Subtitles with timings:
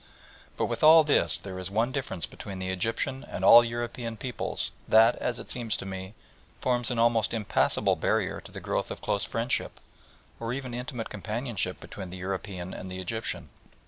[0.57, 4.71] But with all this there is one difference between the Egyptian and all European peoples
[4.87, 6.15] that, as it seems to me,
[6.59, 9.79] forms an almost impassible barrier to the growth of close friendship,
[10.39, 13.49] or even intimate companionship, between the European and the Egyptian.